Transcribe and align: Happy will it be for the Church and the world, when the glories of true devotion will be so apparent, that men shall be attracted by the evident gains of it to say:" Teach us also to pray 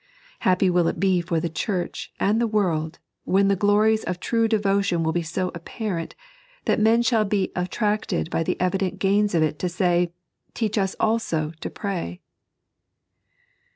Happy 0.39 0.67
will 0.67 0.87
it 0.87 0.99
be 0.99 1.21
for 1.21 1.39
the 1.39 1.47
Church 1.47 2.11
and 2.19 2.41
the 2.41 2.47
world, 2.47 2.97
when 3.23 3.49
the 3.49 3.55
glories 3.55 4.03
of 4.05 4.19
true 4.19 4.47
devotion 4.47 5.03
will 5.03 5.11
be 5.11 5.21
so 5.21 5.51
apparent, 5.53 6.15
that 6.65 6.79
men 6.79 7.03
shall 7.03 7.23
be 7.23 7.51
attracted 7.55 8.27
by 8.31 8.41
the 8.41 8.59
evident 8.59 8.97
gains 8.97 9.35
of 9.35 9.43
it 9.43 9.59
to 9.59 9.69
say:" 9.69 10.11
Teach 10.55 10.75
us 10.75 10.95
also 10.99 11.51
to 11.61 11.69
pray 11.69 12.19